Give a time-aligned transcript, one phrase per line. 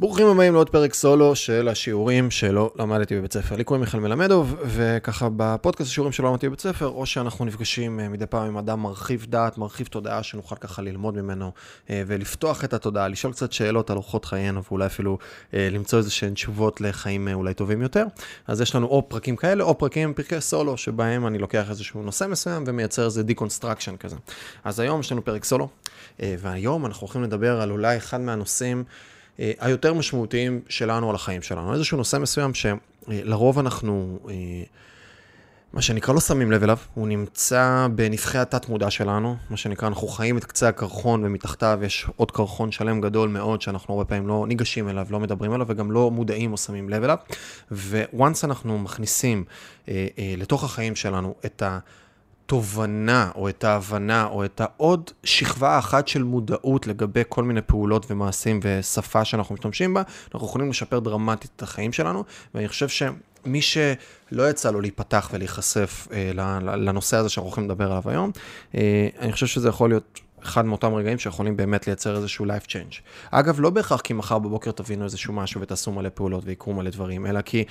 [0.00, 3.56] ברוכים הבאים לעוד פרק סולו של השיעורים שלא למדתי בבית ספר.
[3.56, 8.08] לי קוראים מיכאל מלמדוב, וככה בפודקאסט השיעורים שלא למדתי בבית ספר, או שאנחנו נפגשים אה,
[8.08, 11.52] מדי פעם עם אדם מרחיב דעת, מרחיב תודעה, שנוכל ככה ללמוד ממנו
[11.90, 15.18] אה, ולפתוח את התודעה, לשאול קצת שאלות על אורחות חיינו, ואולי אפילו
[15.54, 18.04] אה, למצוא איזה שהן תשובות לחיים אולי טובים יותר.
[18.46, 22.24] אז יש לנו או פרקים כאלה, או פרקים, פרקי סולו, שבהם אני לוקח איזשהו נושא
[22.28, 24.16] מסוים ומייצר איזה deconstruction כזה.
[24.64, 25.68] אז היום יש לנו פרק סולו,
[26.20, 28.84] והיום אנחנו הולכים לדבר על אולי אחד מהנושאים
[29.38, 31.74] היותר משמעותיים שלנו על החיים שלנו.
[31.74, 34.34] איזשהו נושא מסוים שלרוב אנחנו, אה,
[35.72, 40.38] מה שנקרא, לא שמים לב אליו, הוא נמצא בנבחי התת-מודע שלנו, מה שנקרא, אנחנו חיים
[40.38, 44.88] את קצה הקרחון ומתחתיו יש עוד קרחון שלם גדול מאוד שאנחנו הרבה פעמים לא ניגשים
[44.88, 47.18] אליו, לא מדברים עליו וגם לא מודעים או שמים לב אליו.
[48.12, 49.44] וואנס אנחנו מכניסים
[49.88, 51.78] אה, אה, לתוך החיים שלנו את ה...
[52.46, 58.10] התובנה או את ההבנה או את העוד שכבה אחת של מודעות לגבי כל מיני פעולות
[58.10, 60.02] ומעשים ושפה שאנחנו משתמשים בה,
[60.34, 66.08] אנחנו יכולים לשפר דרמטית את החיים שלנו, ואני חושב שמי שלא יצא לו להיפתח ולהיחשף
[66.12, 66.30] אה,
[66.62, 68.30] לנושא הזה שאנחנו הולכים לדבר עליו היום,
[68.74, 73.00] אה, אני חושב שזה יכול להיות אחד מאותם רגעים שיכולים באמת לייצר איזשהו life change.
[73.30, 77.26] אגב, לא בהכרח כי מחר בבוקר תבינו איזשהו משהו ותעשו מלא פעולות ויקרו מלא דברים,
[77.26, 77.64] אלא כי...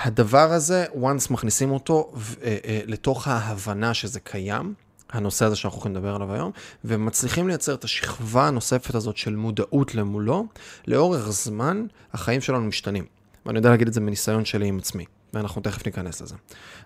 [0.00, 2.12] הדבר הזה, once מכניסים אותו
[2.42, 4.74] אה, אה, לתוך ההבנה שזה קיים,
[5.10, 6.50] הנושא הזה שאנחנו הולכים לדבר עליו היום,
[6.84, 10.46] ומצליחים לייצר את השכבה הנוספת הזאת של מודעות למולו,
[10.86, 13.04] לאורך זמן החיים שלנו משתנים.
[13.46, 16.34] ואני יודע להגיד את זה מניסיון שלי עם עצמי, ואנחנו תכף ניכנס לזה.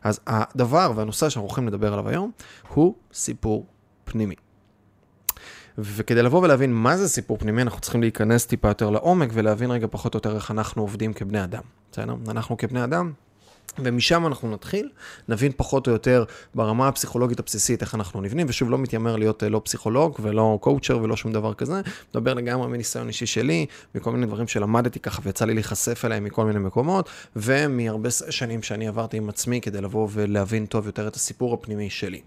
[0.03, 2.31] אז הדבר והנושא שאנחנו הולכים לדבר עליו היום,
[2.69, 3.67] הוא סיפור
[4.05, 4.35] פנימי.
[5.79, 9.87] וכדי לבוא ולהבין מה זה סיפור פנימי, אנחנו צריכים להיכנס טיפה יותר לעומק ולהבין רגע
[9.91, 11.63] פחות או יותר איך אנחנו עובדים כבני אדם.
[11.93, 12.15] בסדר?
[12.29, 13.13] אנחנו כבני אדם
[13.79, 14.89] ומשם אנחנו נתחיל,
[15.29, 19.49] נבין פחות או יותר ברמה הפסיכולוגית הבסיסית איך אנחנו נבנים, ושוב, לא מתיימר להיות אה,
[19.49, 21.81] לא פסיכולוג ולא קואוצ'ר ולא שום דבר כזה,
[22.11, 26.45] מדבר לגמרי מניסיון אישי שלי, מכל מיני דברים שלמדתי ככה ויצא לי להיחשף אליהם מכל
[26.45, 31.55] מיני מקומות, ומהרבה שנים שאני עברתי עם עצמי כדי לבוא ולהבין טוב יותר את הסיפור
[31.55, 32.21] הפנימי שלי.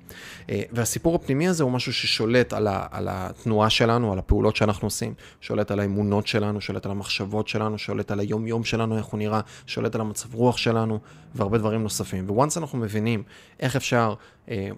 [0.50, 4.85] אה, והסיפור הפנימי הזה הוא משהו ששולט על, ה, על התנועה שלנו, על הפעולות שאנחנו
[4.85, 9.18] עושים, שולט על האמונות שלנו, שולט על המחשבות שלנו, שולט על היום-יום שלנו, איך הוא
[9.18, 11.00] נראה, שולט על המצב רוח שלנו.
[11.35, 12.25] והרבה דברים נוספים.
[12.29, 13.23] וואנס אנחנו מבינים
[13.59, 14.13] איך אפשר,
[14.50, 14.69] אה,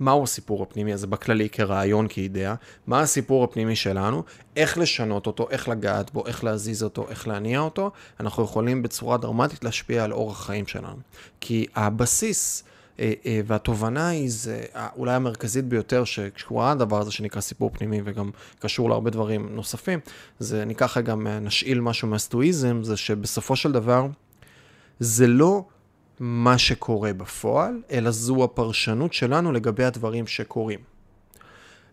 [0.00, 2.54] מהו הסיפור הפנימי הזה בכללי כרעיון, כאידאה,
[2.86, 4.22] מה הסיפור הפנימי שלנו,
[4.56, 7.90] איך לשנות אותו, איך לגעת בו, איך להזיז אותו, איך להניע אותו,
[8.20, 10.98] אנחנו יכולים בצורה דרמטית להשפיע על אורח החיים שלנו.
[11.40, 12.64] כי הבסיס...
[13.00, 14.64] אה, אה, והתובנה היא זה
[14.96, 20.00] אולי המרכזית ביותר שקשורה לדבר הזה שנקרא סיפור פנימי וגם קשור להרבה דברים נוספים,
[20.38, 24.06] זה ניקח גם נשאיל משהו מהסטואיזם, זה שבסופו של דבר
[24.98, 25.64] זה לא
[26.20, 30.80] מה שקורה בפועל, אלא זו הפרשנות שלנו לגבי הדברים שקורים.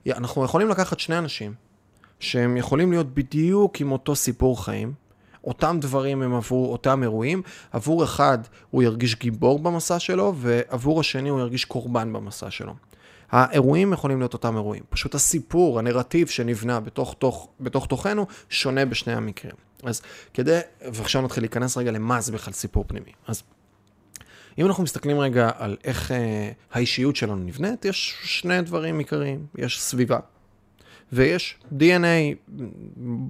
[0.07, 1.53] אנחנו יכולים לקחת שני אנשים
[2.19, 4.93] שהם יכולים להיות בדיוק עם אותו סיפור חיים,
[5.43, 8.37] אותם דברים הם עבור אותם אירועים, עבור אחד
[8.71, 12.73] הוא ירגיש גיבור במסע שלו, ועבור השני הוא ירגיש קורבן במסע שלו.
[13.31, 19.13] האירועים יכולים להיות אותם אירועים, פשוט הסיפור, הנרטיב שנבנה בתוך, תוך, בתוך תוכנו, שונה בשני
[19.13, 19.55] המקרים.
[19.83, 20.01] אז
[20.33, 23.11] כדי, ועכשיו נתחיל להיכנס רגע למה זה בכלל סיפור פנימי.
[23.27, 23.43] אז
[24.57, 29.45] אם אנחנו מסתכלים רגע על איך אה, האישיות שלנו נבנית, יש שני דברים עיקריים.
[29.57, 30.19] יש סביבה,
[31.13, 32.35] ויש DNA,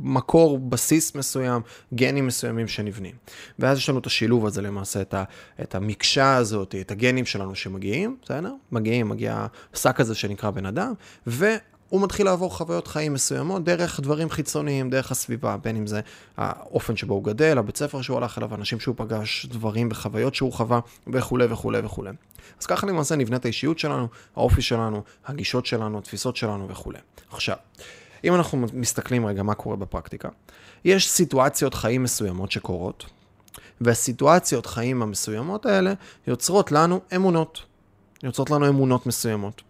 [0.01, 1.61] מקור, בסיס מסוים,
[1.93, 3.15] גנים מסוימים שנבנים.
[3.59, 5.23] ואז יש לנו את השילוב הזה למעשה, את, ה,
[5.61, 8.53] את המקשה הזאת, את הגנים שלנו שמגיעים, בסדר?
[8.71, 10.93] מגיעים, מגיע השק הזה שנקרא בן אדם,
[11.27, 11.45] ו...
[11.89, 16.01] הוא מתחיל לעבור חוויות חיים מסוימות דרך דברים חיצוניים, דרך הסביבה, בין אם זה
[16.37, 20.53] האופן שבו הוא גדל, הבית ספר שהוא הלך אליו, אנשים שהוא פגש, דברים וחוויות שהוא
[20.53, 22.11] חווה, וכולי וכולי וכולי.
[22.59, 26.99] אז ככה למעשה נבנית האישיות שלנו, האופי שלנו, הגישות שלנו, התפיסות שלנו וכולי.
[27.31, 27.55] עכשיו,
[28.23, 30.29] אם אנחנו מסתכלים רגע מה קורה בפרקטיקה,
[30.85, 33.05] יש סיטואציות חיים מסוימות שקורות,
[33.81, 35.93] והסיטואציות חיים המסוימות האלה
[36.27, 37.61] יוצרות לנו אמונות.
[38.23, 39.61] יוצרות לנו אמונות מסוימות.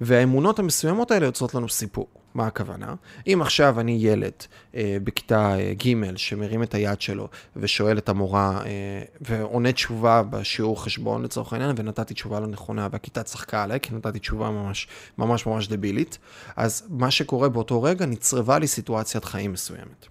[0.00, 2.06] והאמונות המסוימות האלה יוצרות לנו סיפור.
[2.36, 2.94] מה הכוונה?
[3.26, 4.32] אם עכשיו אני ילד
[4.74, 10.84] אה, בכיתה אה, ג' שמרים את היד שלו ושואל את המורה אה, ועונה תשובה בשיעור
[10.84, 14.88] חשבון לצורך העניין ונתתי תשובה לא נכונה והכיתה צחקה עליי כי נתתי תשובה ממש
[15.18, 16.18] ממש ממש דבילית,
[16.56, 20.06] אז מה שקורה באותו רגע נצרבה לי סיטואציית חיים מסוימת.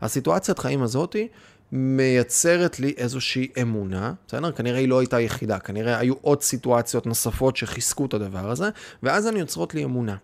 [0.00, 1.28] הסיטואציית חיים הזאתי
[1.72, 4.52] מייצרת לי איזושהי אמונה, בסדר?
[4.52, 8.68] כנראה היא לא הייתה יחידה, כנראה היו עוד סיטואציות נוספות שחיזקו את הדבר הזה,
[9.02, 10.16] ואז הן יוצרות לי אמונה.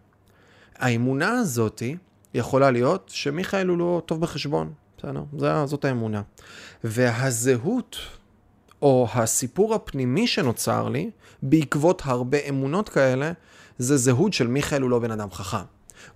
[0.77, 1.97] האמונה הזאתי
[2.35, 5.23] יכולה להיות שמיכאל הוא לא טוב בחשבון, בסדר?
[5.65, 6.23] זאת האמונה.
[6.85, 7.97] והזהות,
[8.83, 11.11] או הסיפור הפנימי שנוצר לי,
[11.43, 13.33] בעקבות הרבה אמונות כאלה,
[13.79, 15.65] זה זהות של מיכאל הוא לא בן אדם חכם,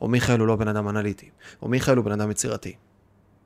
[0.01, 1.31] או מיכאל הוא לא בן אדם אנליטי,
[1.63, 2.75] או מיכאל הוא בן אדם יצירתי.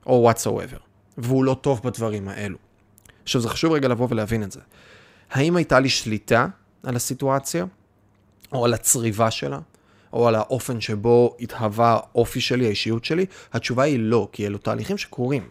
[0.05, 2.57] או whatsoever, והוא לא טוב בדברים האלו.
[3.23, 4.59] עכשיו, זה חשוב רגע לבוא ולהבין את זה.
[5.31, 6.47] האם הייתה לי שליטה
[6.83, 7.65] על הסיטואציה,
[8.53, 9.59] או על הצריבה שלה,
[10.13, 13.25] או על האופן שבו התהווה האופי שלי, האישיות שלי?
[13.53, 15.47] התשובה היא לא, כי אלו תהליכים שקורים.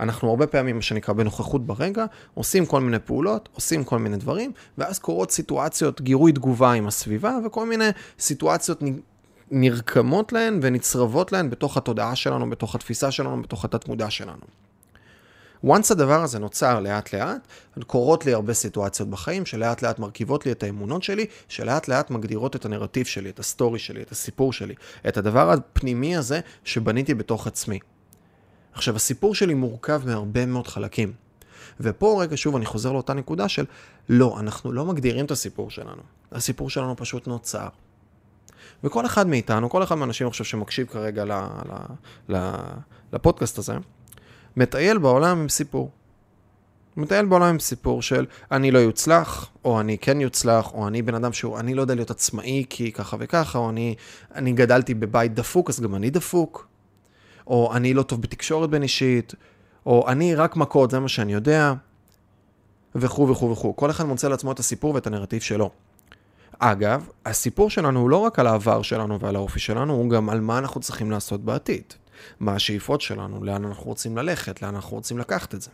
[0.00, 4.52] אנחנו הרבה פעמים, מה שנקרא בנוכחות ברגע, עושים כל מיני פעולות, עושים כל מיני דברים,
[4.78, 7.88] ואז קורות סיטואציות גירוי תגובה עם הסביבה, וכל מיני
[8.18, 8.82] סיטואציות
[9.50, 14.42] נרקמות להן ונצרבות להן בתוך התודעה שלנו, בתוך התפיסה שלנו, בתוך התת-מודע שלנו.
[15.66, 17.48] Once הדבר הזה נוצר לאט לאט,
[17.86, 22.56] קורות לי הרבה סיטואציות בחיים שלאט לאט מרכיבות לי את האמונות שלי, שלאט לאט מגדירות
[22.56, 24.74] את הנרטיב שלי, את ה story שלי, את הסיפור שלי,
[25.08, 27.78] את הדבר הפנימי הזה שבניתי בתוך עצמי.
[28.72, 31.12] עכשיו, הסיפור שלי מורכב מהרבה מאוד חלקים.
[31.80, 33.64] ופה רגע שוב אני חוזר לאותה נקודה של
[34.08, 36.02] לא, אנחנו לא מגדירים את הסיפור שלנו.
[36.32, 37.68] הסיפור שלנו פשוט נוצר.
[38.84, 41.74] וכל אחד מאיתנו, כל אחד מהאנשים עכשיו שמקשיב כרגע ל, ל,
[42.36, 42.52] ל,
[43.12, 43.74] לפודקאסט הזה,
[44.56, 45.90] מטייל בעולם עם סיפור.
[46.96, 51.14] מטייל בעולם עם סיפור של אני לא יוצלח, או אני כן יוצלח, או אני בן
[51.14, 53.94] אדם שהוא, אני לא יודע להיות עצמאי כי ככה וככה, או אני,
[54.34, 56.66] אני גדלתי בבית דפוק, אז גם אני דפוק.
[57.46, 59.34] או אני לא טוב בתקשורת בין אישית,
[59.86, 61.72] או אני רק מכות, זה מה שאני יודע,
[62.94, 63.76] וכו' וכו' וכו'.
[63.76, 65.70] כל אחד מוצא לעצמו את הסיפור ואת הנרטיב שלו.
[66.58, 70.40] אגב, הסיפור שלנו הוא לא רק על העבר שלנו ועל האופי שלנו, הוא גם על
[70.40, 71.94] מה אנחנו צריכים לעשות בעתיד.
[72.40, 75.70] מה השאיפות שלנו, לאן אנחנו רוצים ללכת, לאן אנחנו רוצים לקחת את זה.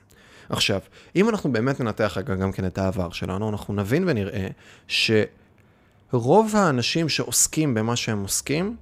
[0.49, 0.81] עכשיו,
[1.17, 4.49] אם אנחנו באמת ננתח רגע גם כן את העבר שלנו, אנחנו נבין ונראה
[4.89, 8.77] שרוב האנשים שעוסקים במה שהם עוסקים,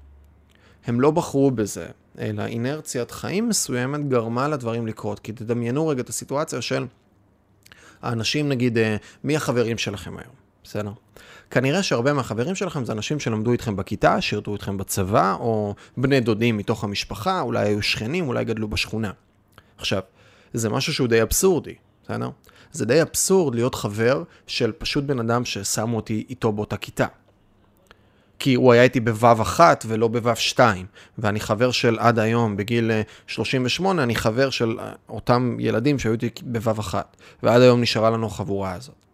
[0.86, 1.86] הם לא בחרו בזה,
[2.18, 5.20] אלא אינרציית חיים מסוימת גרמה לדברים לקרות.
[5.20, 6.86] כי תדמיינו רגע את הסיטואציה של
[8.02, 10.90] האנשים, נגיד, אה, מי החברים שלכם היום, בסדר?
[11.50, 16.56] כנראה שהרבה מהחברים שלכם זה אנשים שלמדו איתכם בכיתה, שירתו איתכם בצבא, או בני דודים
[16.56, 19.10] מתוך המשפחה, אולי היו שכנים, אולי גדלו בשכונה.
[19.78, 20.02] עכשיו,
[20.52, 21.74] זה משהו שהוא די אבסורדי,
[22.04, 22.30] בסדר?
[22.72, 27.06] זה די אבסורד להיות חבר של פשוט בן אדם ששמו אותי איתו באותה כיתה.
[28.38, 30.86] כי הוא היה איתי בוו אחת ולא בוו שתיים,
[31.18, 32.90] ואני חבר של עד היום, בגיל
[33.26, 38.10] 38, אה, אני חבר של אה, אותם ילדים שהיו איתי בוו אחת, ועד היום נשארה
[38.10, 39.05] לנו החבורה הזאת.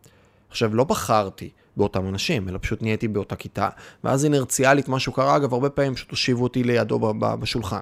[0.52, 3.68] עכשיו, לא בחרתי באותם אנשים, אלא פשוט נהייתי באותה כיתה,
[4.04, 6.98] ואז אינרציאלית משהו קרה, אגב, הרבה פעמים פשוט הושיבו אותי לידו
[7.40, 7.80] בשולחן,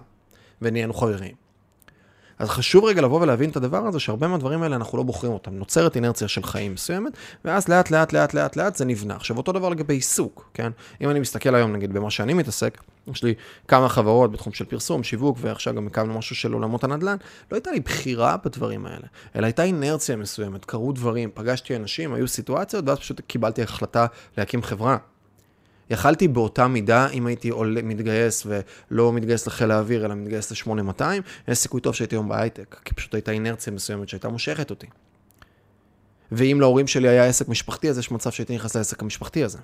[0.63, 1.40] ונהיינו חברים.
[2.41, 5.55] אז חשוב רגע לבוא ולהבין את הדבר הזה, שהרבה מהדברים האלה אנחנו לא בוחרים אותם.
[5.55, 7.13] נוצרת אינרציה של חיים מסוימת,
[7.45, 9.17] ואז לאט לאט לאט לאט לאט זה נבנה.
[9.17, 10.73] עכשיו אותו דבר לגבי עיסוק, כן?
[11.01, 12.79] אם אני מסתכל היום נגיד במה שאני מתעסק,
[13.13, 13.35] יש לי
[13.69, 17.17] כמה חברות בתחום של פרסום, שיווק, ועכשיו גם הקמנו משהו של עולמות הנדל"ן,
[17.53, 19.07] לא הייתה לי בחירה בדברים האלה,
[19.37, 24.07] אלא הייתה אינרציה מסוימת, קרו דברים, פגשתי אנשים, היו סיטואציות, ואז פשוט קיבלתי החלטה
[24.39, 24.97] להקים חברה.
[25.91, 28.47] יכלתי באותה מידה, אם הייתי עולה, מתגייס
[28.91, 31.03] ולא מתגייס לחיל האוויר, אלא מתגייס ל-8200,
[31.49, 34.87] יש סיכוי טוב שהייתי היום בהייטק, כי פשוט הייתה אינרציה מסוימת שהייתה מושכת אותי.
[36.33, 39.59] ואם להורים שלי היה עסק משפחתי, אז יש מצב שהייתי נכנס לעסק המשפחתי הזה.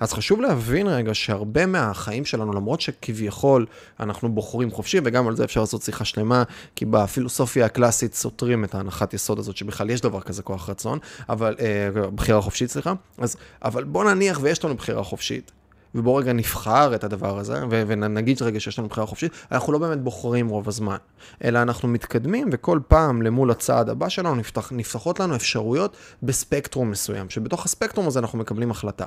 [0.00, 3.66] אז חשוב להבין רגע שהרבה מהחיים שלנו, למרות שכביכול
[4.00, 6.42] אנחנו בוחרים חופשי, וגם על זה אפשר לעשות שיחה שלמה,
[6.76, 10.98] כי בפילוסופיה הקלאסית סותרים את ההנחת יסוד הזאת שבכלל יש דבר כזה כוח רצון,
[11.28, 15.52] אבל, אה, בחירה חופשית, סליחה, אז, אבל בוא נניח ויש לנו בחירה חופשית.
[15.94, 19.78] ובואו רגע נבחר את הדבר הזה, ו- ונגיד רגע שיש לנו בחירה חופשית, אנחנו לא
[19.78, 20.96] באמת בוחרים רוב הזמן,
[21.44, 27.30] אלא אנחנו מתקדמים, וכל פעם למול הצעד הבא שלנו נפתח, נפתחות לנו אפשרויות בספקטרום מסוים,
[27.30, 29.06] שבתוך הספקטרום הזה אנחנו מקבלים החלטה.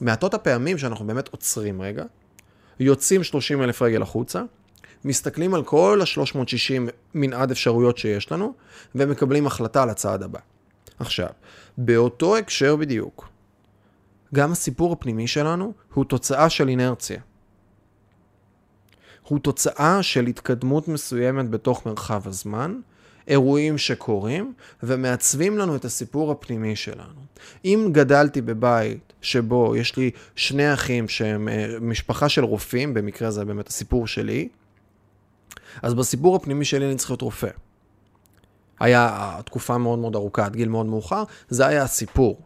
[0.00, 2.04] מעטות הפעמים שאנחנו באמת עוצרים רגע,
[2.80, 4.42] יוצאים 30 אלף רגל החוצה,
[5.04, 8.54] מסתכלים על כל ה-360 מנעד אפשרויות שיש לנו,
[8.94, 10.38] ומקבלים החלטה על הצעד הבא.
[10.98, 11.28] עכשיו,
[11.78, 13.28] באותו הקשר בדיוק,
[14.34, 17.20] גם הסיפור הפנימי שלנו הוא תוצאה של אינרציה.
[19.28, 22.80] הוא תוצאה של התקדמות מסוימת בתוך מרחב הזמן,
[23.28, 24.52] אירועים שקורים
[24.82, 27.20] ומעצבים לנו את הסיפור הפנימי שלנו.
[27.64, 33.44] אם גדלתי בבית שבו יש לי שני אחים שהם אה, משפחה של רופאים, במקרה זה
[33.44, 34.48] באמת הסיפור שלי,
[35.82, 37.50] אז בסיפור הפנימי שלי אני צריך להיות רופא.
[38.80, 42.40] היה תקופה מאוד מאוד ארוכה, עד גיל מאוד מאוחר, זה היה הסיפור.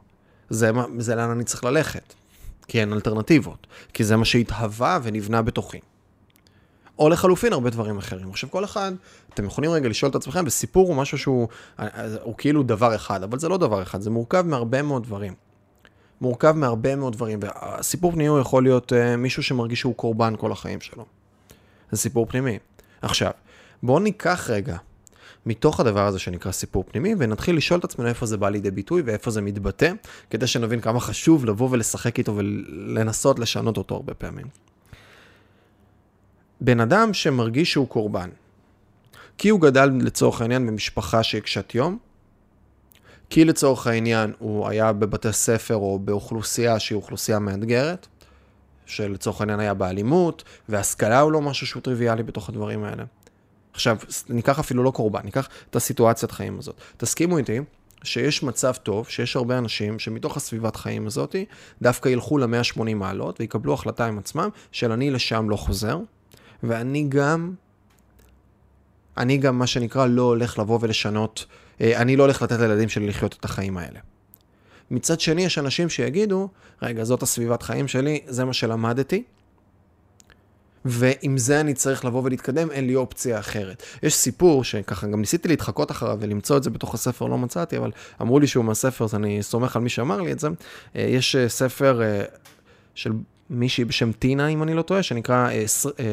[0.50, 2.14] זה, זה לאן אני צריך ללכת.
[2.68, 3.66] כי אין אלטרנטיבות.
[3.92, 5.80] כי זה מה שהתהווה ונבנה בתוכי.
[6.98, 8.30] או לחלופין הרבה דברים אחרים.
[8.30, 8.92] עכשיו כל אחד,
[9.34, 11.48] אתם יכולים רגע לשאול את עצמכם, וסיפור הוא משהו שהוא
[12.22, 15.34] הוא כאילו דבר אחד, אבל זה לא דבר אחד, זה מורכב מהרבה מאוד דברים.
[16.22, 20.52] מורכב מהרבה מאוד דברים, והסיפור פנימי הוא יכול להיות uh, מישהו שמרגיש שהוא קורבן כל
[20.52, 21.04] החיים שלו.
[21.90, 22.58] זה סיפור פנימי.
[23.02, 23.30] עכשיו,
[23.82, 24.76] בואו ניקח רגע
[25.46, 29.02] מתוך הדבר הזה שנקרא סיפור פנימי, ונתחיל לשאול את עצמנו איפה זה בא לידי ביטוי
[29.02, 29.92] ואיפה זה מתבטא,
[30.30, 34.46] כדי שנבין כמה חשוב לבוא ולשחק איתו ולנסות לשנות אותו הרבה פעמים.
[36.60, 38.30] בן אדם שמרגיש שהוא קורבן,
[39.38, 41.98] כי הוא גדל לצורך העניין במשפחה שהיא קשת יום,
[43.34, 48.06] כי לצורך העניין הוא היה בבתי ספר או באוכלוסייה שהיא אוכלוסייה מאתגרת,
[48.86, 53.04] שלצורך העניין היה באלימות, והשכלה הוא לא משהו שהוא טריוויאלי בתוך הדברים האלה.
[53.72, 53.96] עכשיו,
[54.28, 56.74] ניקח אפילו לא קורבן, ניקח את הסיטואציית חיים הזאת.
[56.96, 57.60] תסכימו איתי
[58.04, 61.36] שיש מצב טוב, שיש הרבה אנשים שמתוך הסביבת חיים הזאת,
[61.82, 65.98] דווקא ילכו ל-180 מעלות ויקבלו החלטה עם עצמם של אני לשם לא חוזר,
[66.62, 67.52] ואני גם,
[69.16, 71.46] אני גם מה שנקרא לא הולך לבוא ולשנות,
[71.82, 73.98] אני לא הולך לתת לילדים שלי לחיות את החיים האלה.
[74.90, 76.48] מצד שני, יש אנשים שיגידו,
[76.82, 79.22] רגע, זאת הסביבת חיים שלי, זה מה שלמדתי,
[80.84, 83.82] ועם זה אני צריך לבוא ולהתקדם, אין לי אופציה אחרת.
[84.02, 87.90] יש סיפור שככה גם ניסיתי להתחקות אחריו ולמצוא את זה בתוך הספר, לא מצאתי, אבל
[88.22, 90.48] אמרו לי שהוא מהספר, אז אני סומך על מי שאמר לי את זה.
[90.96, 92.24] אה, יש אה, ספר אה,
[92.94, 93.12] של
[93.50, 95.50] מישהי בשם טינה, אם אני לא טועה, שנקרא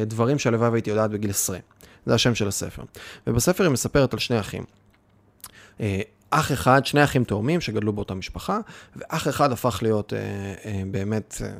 [0.06, 1.60] דברים שהלוואי והייתי יודעת בגיל 20.
[2.06, 2.82] זה השם של הספר.
[3.26, 4.64] ובספר היא מספרת על שני אחים.
[6.30, 8.58] אח אחד, שני אחים תאומים שגדלו באותה משפחה,
[8.96, 10.18] ואח אחד הפך להיות אה,
[10.64, 11.50] אה, באמת אה,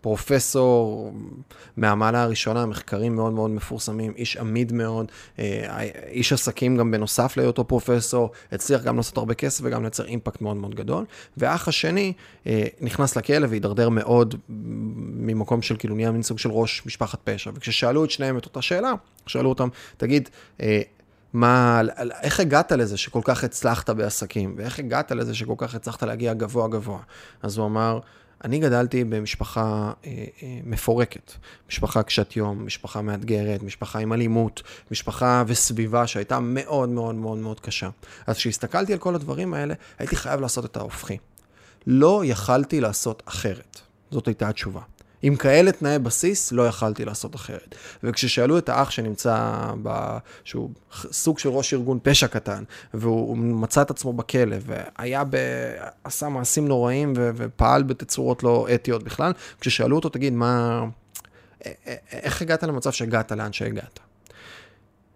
[0.00, 1.12] פרופסור
[1.76, 7.64] מהמעלה הראשונה, מחקרים מאוד מאוד מפורסמים, איש עמיד מאוד, אה, איש עסקים גם בנוסף להיותו
[7.64, 11.04] פרופסור, הצליח גם לעשות הרבה כסף וגם לייצר אימפקט מאוד מאוד גדול.
[11.36, 12.12] והאח השני
[12.46, 17.50] אה, נכנס לכלא והידרדר מאוד ממקום של כאילו נהיה מין סוג של ראש משפחת פשע.
[17.54, 18.92] וכששאלו את שניהם את אותה שאלה,
[19.26, 20.28] שאלו אותם, תגיד,
[20.60, 20.82] אה,
[21.32, 21.80] מה,
[22.22, 26.68] איך הגעת לזה שכל כך הצלחת בעסקים, ואיך הגעת לזה שכל כך הצלחת להגיע גבוה
[26.68, 26.98] גבוה?
[27.42, 28.00] אז הוא אמר,
[28.44, 30.10] אני גדלתי במשפחה אה,
[30.42, 31.32] אה, מפורקת,
[31.68, 37.60] משפחה קשת יום, משפחה מאתגרת, משפחה עם אלימות, משפחה וסביבה שהייתה מאוד מאוד מאוד מאוד
[37.60, 37.88] קשה.
[38.26, 41.18] אז כשהסתכלתי על כל הדברים האלה, הייתי חייב לעשות את ההופכי.
[41.86, 43.80] לא יכלתי לעשות אחרת.
[44.10, 44.80] זאת הייתה התשובה.
[45.22, 47.74] עם כאלה תנאי בסיס, לא יכלתי לעשות אחרת.
[48.02, 50.18] וכששאלו את האח שנמצא, ב...
[50.44, 55.36] שהוא סוג של ראש ארגון פשע קטן, והוא מצא את עצמו בכלא, והיה ב...
[56.04, 57.30] עשה מעשים נוראים ו...
[57.36, 60.84] ופעל בתצורות לא אתיות בכלל, כששאלו אותו, תגיד, מה...
[62.12, 64.00] איך הגעת למצב שהגעת לאן שהגעת?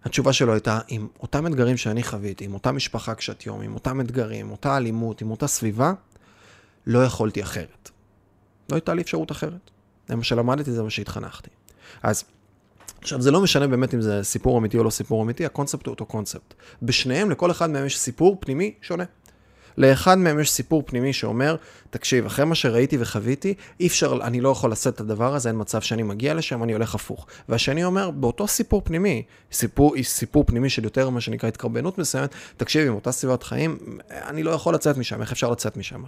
[0.04, 4.00] התשובה שלו הייתה, עם אותם אתגרים שאני חוויתי, עם אותה משפחה קשת יום, עם אותם
[4.00, 5.92] אתגרים, עם אותה אלימות, עם אותה סביבה,
[6.86, 7.90] לא יכולתי אחרת.
[8.70, 9.71] לא הייתה לי אפשרות אחרת.
[10.08, 11.50] זה מה שלמדתי, זה מה שהתחנכתי.
[12.02, 12.24] אז,
[13.00, 15.92] עכשיו זה לא משנה באמת אם זה סיפור אמיתי או לא סיפור אמיתי, הקונספט הוא
[15.92, 16.54] אותו קונספט.
[16.82, 19.04] בשניהם, לכל אחד מהם יש סיפור פנימי שונה.
[19.78, 21.56] לאחד מהם יש סיפור פנימי שאומר,
[21.90, 25.60] תקשיב, אחרי מה שראיתי וחוויתי, אי אפשר, אני לא יכול לשאת את הדבר הזה, אין
[25.60, 27.26] מצב שאני מגיע לשם, אני הולך הפוך.
[27.48, 32.86] והשני אומר, באותו סיפור פנימי, סיפור, סיפור פנימי של יותר מה שנקרא התקרבנות מסוימת, תקשיב,
[32.86, 33.78] עם אותה סביבת חיים,
[34.10, 36.02] אני לא יכול לצאת משם, איך אפשר לצאת משם?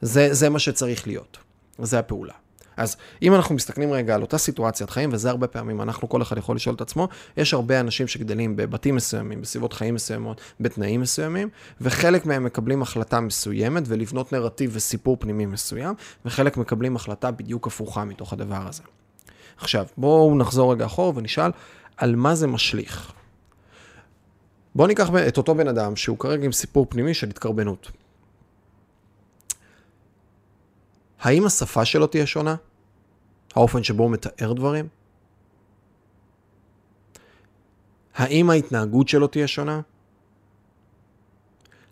[0.00, 1.38] זה, זה מה שצריך להיות,
[1.78, 2.34] זה הפעולה.
[2.80, 6.38] אז אם אנחנו מסתכלים רגע על אותה סיטואציית חיים, וזה הרבה פעמים אנחנו, כל אחד
[6.38, 11.48] יכול לשאול את עצמו, יש הרבה אנשים שגדלים בבתים מסוימים, בסביבות חיים מסוימות, בתנאים מסוימים,
[11.80, 15.94] וחלק מהם מקבלים החלטה מסוימת ולבנות נרטיב וסיפור פנימי מסוים,
[16.24, 18.82] וחלק מקבלים החלטה בדיוק הפוכה מתוך הדבר הזה.
[19.56, 21.50] עכשיו, בואו נחזור רגע אחורה ונשאל
[21.96, 23.12] על מה זה משליך.
[24.74, 27.90] בואו ניקח את אותו בן אדם שהוא כרגע עם סיפור פנימי של התקרבנות.
[31.20, 32.54] האם השפה שלו תהיה שונה?
[33.54, 34.88] האופן שבו הוא מתאר דברים?
[38.14, 39.80] האם ההתנהגות שלו תהיה שונה?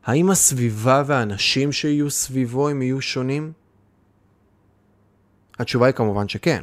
[0.05, 3.53] האם הסביבה והאנשים שיהיו סביבו הם יהיו שונים?
[5.59, 6.63] התשובה היא כמובן שכן.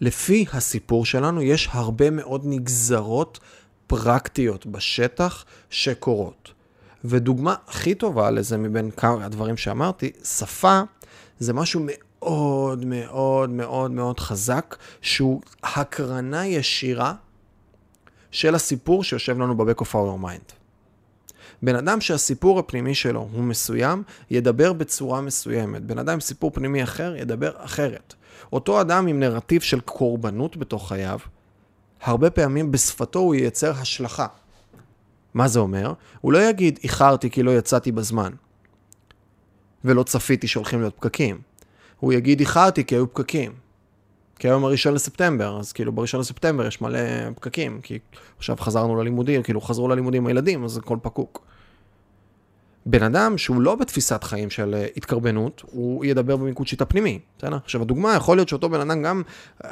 [0.00, 3.40] לפי הסיפור שלנו יש הרבה מאוד נגזרות
[3.86, 6.52] פרקטיות בשטח שקורות.
[7.04, 10.80] ודוגמה הכי טובה לזה מבין כמה הדברים שאמרתי, שפה
[11.38, 12.09] זה משהו מאוד
[12.84, 17.14] מאוד מאוד מאוד חזק, שהוא הקרנה ישירה
[18.30, 20.52] של הסיפור שיושב לנו ב-back of our mind.
[21.62, 25.82] בן אדם שהסיפור הפנימי שלו הוא מסוים, ידבר בצורה מסוימת.
[25.82, 28.14] בן אדם עם סיפור פנימי אחר, ידבר אחרת.
[28.52, 31.18] אותו אדם עם נרטיב של קורבנות בתוך חייו,
[32.02, 34.26] הרבה פעמים בשפתו הוא ייצר השלכה.
[35.34, 35.92] מה זה אומר?
[36.20, 38.32] הוא לא יגיד, איחרתי כי לא יצאתי בזמן.
[39.84, 41.49] ולא צפיתי שהולכים להיות פקקים.
[42.00, 43.52] הוא יגיד, איחרתי כי היו פקקים.
[44.38, 46.98] כי היום הראשון לספטמבר, אז כאילו בראשון לספטמבר יש מלא
[47.34, 47.98] פקקים, כי
[48.38, 51.46] עכשיו חזרנו ללימודים, כאילו חזרו ללימודים הילדים, אז הכל פקוק.
[52.86, 57.58] בן אדם שהוא לא בתפיסת חיים של אה, התקרבנות, הוא ידבר במיקוד שיטה פנימי, בסדר?
[57.64, 59.22] עכשיו הדוגמה, יכול להיות שאותו בן אדם גם
[59.64, 59.70] אה,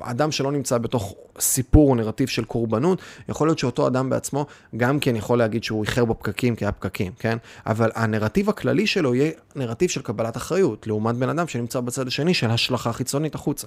[0.00, 5.00] אדם שלא נמצא בתוך סיפור או נרטיב של קורבנות, יכול להיות שאותו אדם בעצמו גם
[5.00, 7.38] כן יכול להגיד שהוא איחר בפקקים כי היה פקקים, כן?
[7.66, 12.34] אבל הנרטיב הכללי שלו יהיה נרטיב של קבלת אחריות, לעומת בן אדם שנמצא בצד השני
[12.34, 13.66] של השלכה חיצונית החוצה.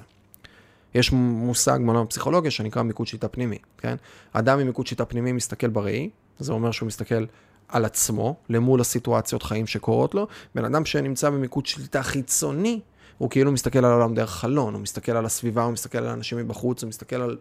[0.95, 3.95] יש מושג בעולם הפסיכולוגיה שנקרא מיקוד שיטה פנימי, כן?
[4.33, 6.09] אדם עם מיקוד שיטה פנימי מסתכל בראי,
[6.39, 7.25] זה אומר שהוא מסתכל
[7.67, 10.27] על עצמו, למול הסיטואציות חיים שקורות לו.
[10.55, 12.79] בן אדם שנמצא במיקוד שליטה חיצוני,
[13.17, 16.37] הוא כאילו מסתכל על העולם דרך חלון, הוא מסתכל על הסביבה, הוא מסתכל על אנשים
[16.37, 17.37] מבחוץ, הוא מסתכל על...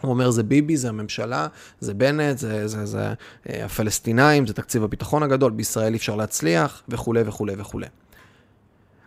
[0.00, 1.46] הוא אומר, זה ביבי, זה הממשלה,
[1.80, 3.14] זה בנט, זה, זה, זה,
[3.50, 7.86] אה, הפלסטינאים, זה תקציב הביטחון הגדול, בישראל אי אפשר להצליח, וכולי וכולי וכולי.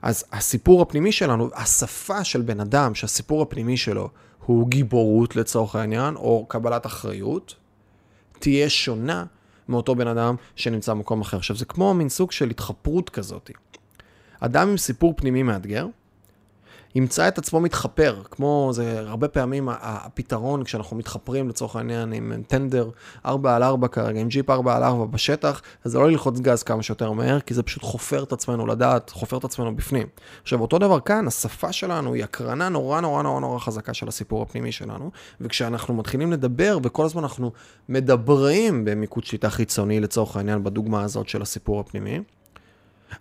[0.02, 4.10] אז הסיפור הפנימי שלנו, השפה של בן אדם, שהסיפור הפנימי שלו
[4.46, 7.56] הוא גיבורות לצורך העניין, או קבלת אחריות,
[8.40, 9.26] תהיה שונה
[9.70, 11.38] מאותו בן אדם שנמצא במקום אחר.
[11.38, 13.52] עכשיו, זה כמו מין סוג של התחפרות כזאת.
[14.40, 15.88] אדם עם סיפור פנימי מאתגר,
[16.96, 22.90] ימצא את עצמו מתחפר, כמו זה הרבה פעמים הפתרון כשאנחנו מתחפרים לצורך העניין עם טנדר
[23.26, 26.64] 4 על 4 כרגע, עם ג'יפ 4 על 4 בשטח, אז זה לא ללחוץ גז
[26.64, 30.08] כמה שיותר מהר, כי זה פשוט חופר את עצמנו לדעת, חופר את עצמנו בפנים.
[30.42, 34.42] עכשיו, אותו דבר כאן, השפה שלנו היא הקרנה נורא נורא נורא נורא חזקה של הסיפור
[34.42, 37.52] הפנימי שלנו, וכשאנחנו מתחילים לדבר, וכל הזמן אנחנו
[37.90, 42.20] מדברים במיקוד שליטה חיצוני לצורך העניין, בדוגמה הזאת של הסיפור הפנימי,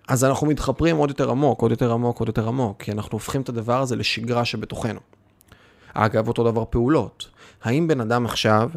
[0.08, 3.40] אז אנחנו מתחפרים עוד יותר עמוק, עוד יותר עמוק, עוד יותר עמוק, כי אנחנו הופכים
[3.40, 5.00] את הדבר הזה לשגרה שבתוכנו.
[5.94, 7.28] אגב, אותו דבר פעולות.
[7.62, 8.70] האם בן אדם עכשיו,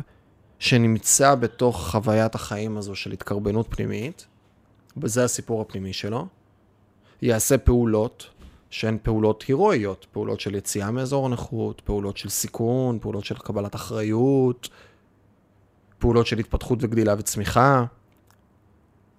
[0.59, 4.25] שנמצא בתוך חוויית החיים הזו של התקרבנות פנימית,
[4.97, 6.27] וזה הסיפור הפנימי שלו,
[7.21, 8.27] יעשה פעולות
[8.69, 14.69] שהן פעולות הירואיות, פעולות של יציאה מאזור הנוחות, פעולות של סיכון, פעולות של קבלת אחריות,
[15.99, 17.85] פעולות של התפתחות וגדילה וצמיחה.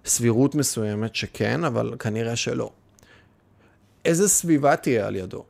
[0.05, 2.71] סבירות מסוימת שכן, אבל כנראה שלא.
[4.05, 5.43] איזה סביבה תהיה על ידו?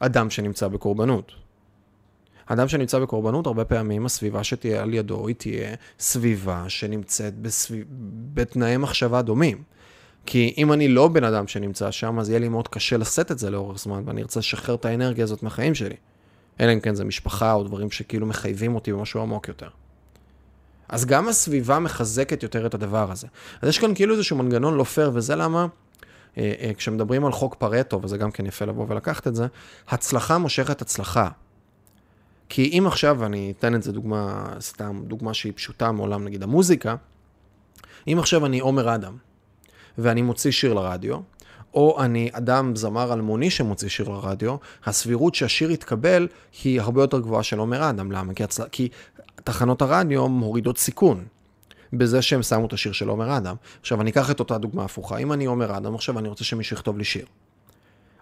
[0.00, 1.32] אדם שנמצא בקורבנות.
[2.46, 7.84] אדם שנמצא בקורבנות, הרבה פעמים הסביבה שתהיה על ידו היא תהיה סביבה שנמצאת בסביב...
[8.34, 9.62] בתנאי מחשבה דומים.
[10.26, 13.38] כי אם אני לא בן אדם שנמצא שם, אז יהיה לי מאוד קשה לשאת את
[13.38, 15.96] זה לאורך זמן, ואני ארצה לשחרר את האנרגיה הזאת מהחיים שלי.
[16.60, 19.68] אלא אם כן זה משפחה או דברים שכאילו מחייבים אותי במשהו עמוק יותר.
[20.88, 23.26] אז גם הסביבה מחזקת יותר את הדבר הזה.
[23.62, 25.66] אז יש כאן כאילו איזשהו מנגנון לא פייר, וזה למה
[26.38, 29.46] אה, אה, כשמדברים על חוק פרטו, וזה גם כן יפה לבוא ולקחת את זה,
[29.88, 31.28] הצלחה מושכת הצלחה.
[32.48, 36.96] כי אם עכשיו, אני אתן את זה דוגמה, סתם דוגמה שהיא פשוטה מעולם נגיד המוזיקה,
[38.08, 39.16] אם עכשיו אני עומר אדם,
[39.98, 41.18] ואני מוציא שיר לרדיו,
[41.74, 46.28] או אני אדם זמר אלמוני שמוציא שיר לרדיו, הסבירות שהשיר יתקבל
[46.64, 48.12] היא הרבה יותר גבוהה של עומר אדם.
[48.12, 48.34] למה?
[48.34, 48.64] כי, הצל...
[48.72, 48.88] כי
[49.44, 51.24] תחנות הרדיו מורידות סיכון.
[51.92, 53.56] בזה שהם שמו את השיר של עומר אדם.
[53.80, 55.16] עכשיו, אני אקח את אותה דוגמה הפוכה.
[55.16, 57.26] אם אני עומר אדם, עכשיו אני רוצה שמישהו יכתוב לי שיר.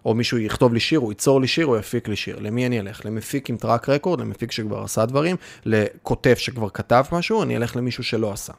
[0.04, 2.38] או מישהו יכתוב לי שיר, הוא ייצור לי שיר, הוא יפיק לי שיר.
[2.40, 3.06] למי אני אלך?
[3.06, 8.04] למפיק עם טראק רקורד, למפיק שכבר עשה דברים, לכותב שכבר כתב משהו, אני אלך למישהו
[8.04, 8.52] שלא עשה.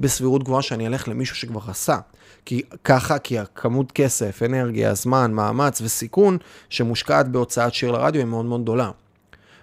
[0.00, 1.98] בסבירות גבוהה שאני אלך למישהו שכבר עשה.
[2.44, 8.44] כי ככה, כי הכמות כסף, אנרגיה, זמן, מאמץ וסיכון שמושקעת בהוצאת שיר לרדיו היא מאוד
[8.44, 8.90] מאוד גדולה.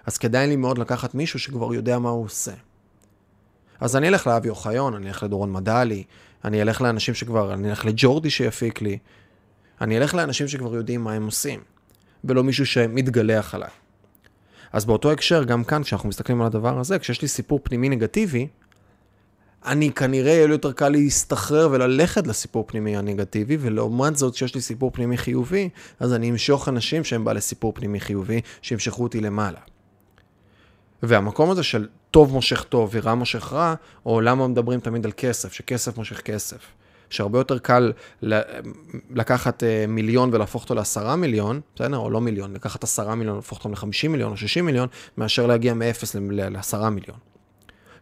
[0.06, 2.52] אז כדאי לי מאוד לקחת מישהו שכבר יודע מה הוא עושה.
[3.80, 6.04] אז אני אלך לאבי אוחיון, אני אלך לדורון מדלי,
[6.44, 8.98] אני אלך לאנשים שכבר, אני אלך לג'ורדי שיפיק לי,
[9.80, 11.60] אני אלך לאנשים שכבר יודעים מה הם עושים,
[12.24, 13.70] ולא מישהו שמתגלח עליי.
[14.72, 18.48] אז באותו הקשר, גם כאן, כשאנחנו מסתכלים על הדבר הזה, כשיש לי סיפור פנימי נגטיבי,
[19.66, 24.60] אני כנראה יהיה לי יותר קל להסתחרר וללכת לסיפור פנימי הנגטיבי, ולעומת זאת, כשיש לי
[24.60, 25.68] סיפור פנימי חיובי,
[26.00, 29.58] אז אני אמשוך אנשים שהם בעלי סיפור פנימי חיובי, שימשכו אותי למעלה.
[31.02, 33.74] והמקום הזה של טוב מושך טוב ורע מושך רע,
[34.06, 36.58] או למה מדברים תמיד על כסף, שכסף מושך כסף.
[37.10, 37.92] שהרבה יותר קל
[39.10, 41.96] לקחת אה, מיליון ולהפוך אותו לעשרה מיליון, בסדר?
[41.96, 45.74] או לא מיליון, לקחת עשרה מיליון ולהפוך אותם לחמישים מיליון או שישים מיליון, מאשר להגיע
[45.74, 47.18] מאפס לעשרה מיליון.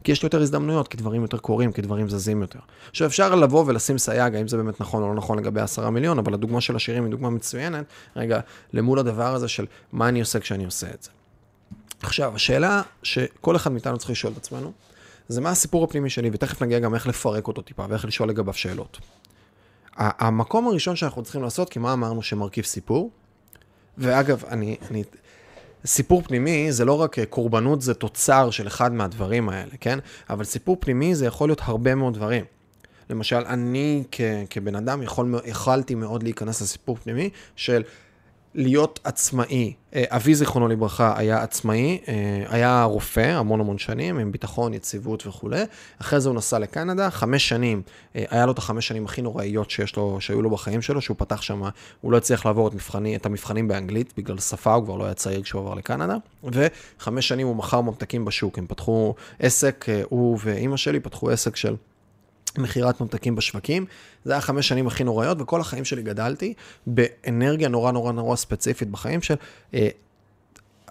[0.06, 2.58] כי יש לי יותר הזדמנויות, כי דברים יותר קורים, כי דברים זזים יותר.
[2.90, 6.18] עכשיו אפשר לבוא ולשים סייג, האם זה באמת נכון או לא נכון לגבי עשרה מיליון,
[6.18, 7.84] אבל הדוגמה של השירים היא דוגמה מצוינת,
[8.16, 8.40] רגע,
[8.72, 11.10] למול הדבר הזה של מה אני עושה כשאני עושה את זה.
[12.02, 14.72] עכשיו, השאלה שכל אחד מאיתנו צריך לשאול את עצמנו,
[15.28, 18.54] זה מה הסיפור הפנימי שלי, ותכף נגיע גם איך לפרק אותו טיפה, ואיך לשאול לגביו
[18.54, 18.98] שאלות.
[19.96, 23.10] המקום הראשון שאנחנו צריכים לעשות, כי מה אמרנו שמרכיב סיפור?
[23.98, 25.04] ואגב, אני, אני,
[25.86, 29.98] סיפור פנימי זה לא רק קורבנות, זה תוצר של אחד מהדברים האלה, כן?
[30.30, 32.44] אבל סיפור פנימי זה יכול להיות הרבה מאוד דברים.
[33.10, 34.20] למשל, אני כ,
[34.50, 37.82] כבן אדם יכול, יכלתי מאוד להיכנס לסיפור פנימי של
[38.56, 39.72] להיות עצמאי.
[39.94, 45.26] אה, אבי, זיכרונו לברכה, היה עצמאי, אה, היה רופא המון המון שנים, עם ביטחון, יציבות
[45.26, 45.62] וכולי.
[46.00, 47.82] אחרי זה הוא נסע לקנדה, חמש שנים,
[48.16, 51.16] אה, היה לו את החמש שנים הכי נוראיות שיש לו, שהיו לו בחיים שלו, שהוא
[51.18, 51.62] פתח שם,
[52.00, 55.14] הוא לא הצליח לעבור את, מבחני, את המבחנים באנגלית, בגלל שפה, הוא כבר לא היה
[55.14, 56.16] צעיר כשהוא עבר לקנדה.
[56.44, 61.76] וחמש שנים הוא מכר ממתקים בשוק, הם פתחו עסק, הוא ואימא שלי פתחו עסק של...
[62.58, 63.86] מכירת ממתקים בשווקים.
[64.24, 66.54] זה היה חמש שנים הכי נוראיות, וכל החיים שלי גדלתי
[66.86, 69.34] באנרגיה נורא נורא נורא ספציפית בחיים של...
[69.74, 69.88] אה,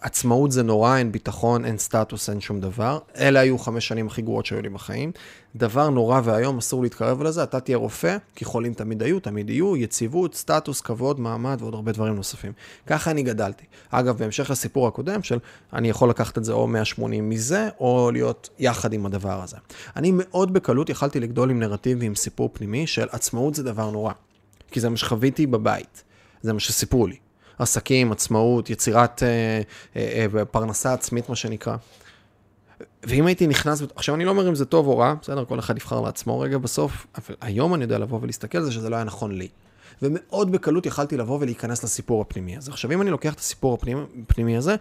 [0.05, 2.99] עצמאות זה נורא, אין ביטחון, אין סטטוס, אין שום דבר.
[3.17, 5.11] אלה היו חמש שנים הכי גרועות שהיו לי בחיים.
[5.55, 9.77] דבר נורא ואיום, אסור להתקרב לזה, אתה תהיה רופא, כי חולים תמיד היו, תמיד יהיו,
[9.77, 12.51] יציבות, סטטוס, כבוד, מעמד ועוד הרבה דברים נוספים.
[12.87, 13.65] ככה אני גדלתי.
[13.89, 15.39] אגב, בהמשך לסיפור הקודם של
[15.73, 19.57] אני יכול לקחת את זה או 180 מזה, או להיות יחד עם הדבר הזה.
[19.95, 24.13] אני מאוד בקלות יכלתי לגדול עם נרטיב ועם סיפור פנימי של עצמאות זה דבר נורא.
[24.71, 26.03] כי זה מה שחוויתי בבית,
[26.41, 27.24] זה מה שסיפרו לי.
[27.59, 29.61] עסקים, עצמאות, יצירת אה,
[29.95, 31.75] אה, אה, פרנסה עצמית, מה שנקרא.
[33.03, 35.77] ואם הייתי נכנס, עכשיו אני לא אומר אם זה טוב או רע, בסדר, כל אחד
[35.77, 39.05] יבחר לעצמו רגע בסוף, אבל היום אני יודע לבוא ולהסתכל על זה שזה לא היה
[39.05, 39.47] נכון לי.
[40.01, 42.71] ומאוד בקלות יכלתי לבוא ולהיכנס לסיפור הפנימי הזה.
[42.71, 43.77] עכשיו, אם אני לוקח את הסיפור
[44.27, 44.75] הפנימי, הזה,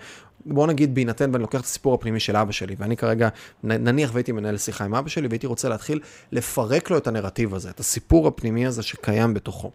[0.47, 3.29] בוא נגיד בהינתן ואני לוקח את הסיפור הפנימי של אבא שלי, ואני כרגע,
[3.63, 6.01] נניח והייתי מנהל שיחה עם אבא שלי, והייתי רוצה להתחיל
[6.33, 9.71] לפרק לו את הנרטיב הזה, את הסיפור הפנימי הזה שקיים בתוכו.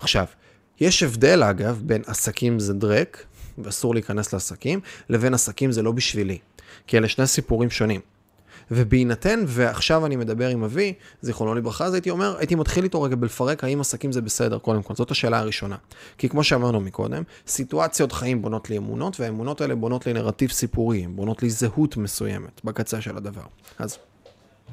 [0.00, 0.26] עכשיו,
[0.80, 3.24] יש הבדל, אגב, בין עסקים זה דרק,
[3.58, 6.38] ואסור להיכנס לעסקים, לבין עסקים זה לא בשבילי.
[6.86, 8.00] כי אלה שני סיפורים שונים.
[8.70, 13.16] ובהינתן, ועכשיו אני מדבר עם אבי, זיכרונו לברכה, אז הייתי אומר, הייתי מתחיל איתו רגע
[13.16, 15.76] בלפרק האם עסקים זה בסדר, קודם כל, זאת השאלה הראשונה.
[16.18, 21.06] כי כמו שאמרנו מקודם, סיטואציות חיים בונות לי אמונות, והאמונות האלה בונות לי נרטיב סיפורי,
[21.06, 23.44] בונות לי זהות מסוימת בקצה של הדבר.
[23.78, 23.98] אז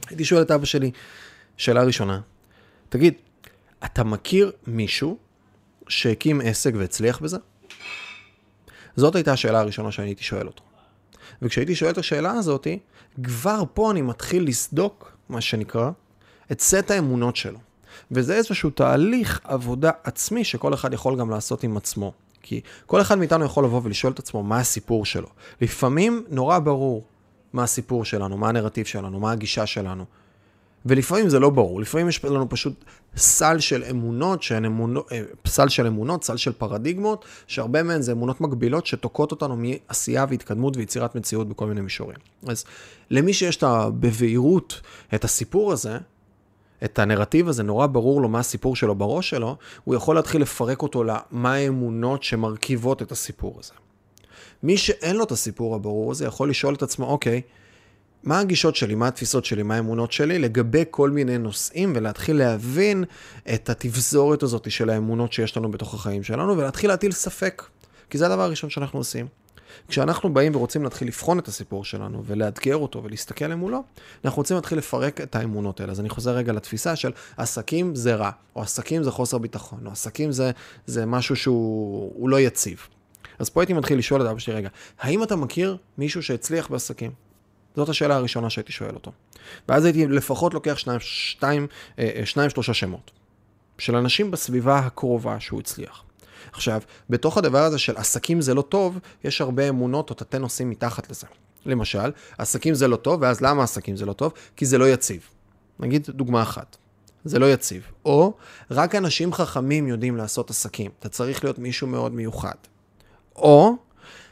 [0.09, 0.91] הייתי שואל את אבא שלי,
[1.57, 2.21] שאלה ראשונה,
[2.89, 3.13] תגיד,
[3.85, 5.17] אתה מכיר מישהו
[5.89, 7.37] שהקים עסק והצליח בזה?
[8.95, 10.63] זאת הייתה השאלה הראשונה שאני הייתי שואל אותו.
[11.41, 12.67] וכשהייתי שואל את השאלה הזאת,
[13.23, 15.89] כבר פה אני מתחיל לסדוק, מה שנקרא,
[16.51, 17.59] את סט האמונות שלו.
[18.11, 22.13] וזה איזשהו תהליך עבודה עצמי שכל אחד יכול גם לעשות עם עצמו.
[22.41, 25.27] כי כל אחד מאיתנו יכול לבוא ולשאול את עצמו מה הסיפור שלו.
[25.61, 27.03] לפעמים נורא ברור
[27.53, 30.05] מה הסיפור שלנו, מה הנרטיב שלנו, מה הגישה שלנו.
[30.85, 32.73] ולפעמים זה לא ברור, לפעמים יש לנו פשוט
[33.17, 38.11] סל של אמונות, שהן אמונות, אה, סל של אמונות, סל של פרדיגמות, שהרבה מהן זה
[38.11, 42.17] אמונות מגבילות שתוקעות אותנו מעשייה והתקדמות ויצירת מציאות בכל מיני מישורים.
[42.47, 42.65] אז
[43.09, 43.63] למי שיש את
[43.99, 44.81] בבהירות
[45.15, 45.97] את הסיפור הזה,
[46.83, 50.81] את הנרטיב הזה, נורא ברור לו מה הסיפור שלו בראש שלו, הוא יכול להתחיל לפרק
[50.81, 53.73] אותו למה האמונות שמרכיבות את הסיפור הזה.
[54.63, 57.41] מי שאין לו את הסיפור הברור הזה יכול לשאול את עצמו, אוקיי,
[58.23, 63.03] מה הגישות שלי, מה התפיסות שלי, מה האמונות שלי לגבי כל מיני נושאים, ולהתחיל להבין
[63.53, 67.63] את התבזורת הזאת של האמונות שיש לנו בתוך החיים שלנו, ולהתחיל להטיל ספק.
[68.09, 69.27] כי זה הדבר הראשון שאנחנו עושים.
[69.87, 73.83] כשאנחנו באים ורוצים להתחיל לבחון את הסיפור שלנו ולאתגר אותו ולהסתכל למולו,
[74.25, 75.91] אנחנו רוצים להתחיל לפרק את האמונות האלה.
[75.91, 79.91] אז אני חוזר רגע לתפיסה של עסקים זה רע, או עסקים זה חוסר ביטחון, או
[79.91, 80.51] עסקים זה,
[80.85, 82.87] זה משהו שהוא לא יציב.
[83.39, 87.28] אז פה הייתי מתחיל לשאול את אבא שלי, רגע, האם אתה מכיר מישהו שהצליח בעסקים?
[87.79, 89.11] זאת השאלה הראשונה שהייתי שואל אותו.
[89.69, 91.67] ואז הייתי לפחות לוקח שניים, שתיים,
[91.99, 93.11] אה, אה, שניים שלושה שמות
[93.77, 96.03] של אנשים בסביבה הקרובה שהוא הצליח.
[96.51, 100.69] עכשיו, בתוך הדבר הזה של עסקים זה לא טוב, יש הרבה אמונות או תתי נושאים
[100.69, 101.27] מתחת לזה.
[101.65, 104.33] למשל, עסקים זה לא טוב, ואז למה עסקים זה לא טוב?
[104.55, 105.21] כי זה לא יציב.
[105.79, 106.77] נגיד דוגמה אחת,
[107.25, 107.83] זה לא יציב.
[108.05, 108.33] או,
[108.71, 110.91] רק אנשים חכמים יודעים לעשות עסקים.
[110.99, 112.55] אתה צריך להיות מישהו מאוד מיוחד.
[113.35, 113.75] או,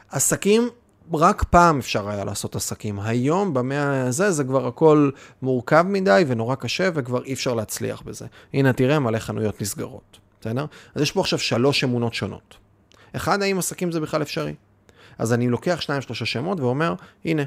[0.10, 0.70] עסקים
[1.14, 3.00] רק פעם אפשר היה לעשות עסקים.
[3.00, 5.10] היום, במאה הזה, זה כבר הכל
[5.42, 8.26] מורכב מדי ונורא קשה, וכבר אי אפשר להצליח בזה.
[8.54, 10.20] הנה, תראה, מלא חנויות נסגרות.
[10.42, 10.66] בסדר?
[10.96, 12.58] אז יש פה עכשיו שלוש אמונות שונות.
[13.16, 14.54] אחד, האם עסקים זה בכלל אפשרי?
[15.18, 16.94] אז אני לוקח שניים, שלושה שמות ואומר,
[17.26, 17.44] הנה,